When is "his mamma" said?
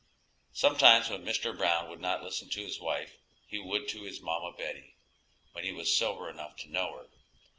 4.01-4.51